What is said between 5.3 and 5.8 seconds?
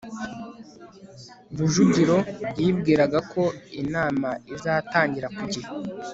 ku gihe